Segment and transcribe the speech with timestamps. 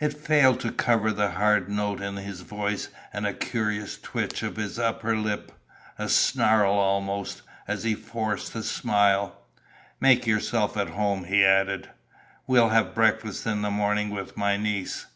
[0.00, 4.56] It failed to cover the hard note in his voice and the curious twitch of
[4.56, 5.52] his upper lip
[5.96, 9.40] a snarl almost as he forced a smile.
[10.00, 11.88] "Make yourself at home," he added.
[12.48, 15.06] "We'll have breakfast in the morning with my niece."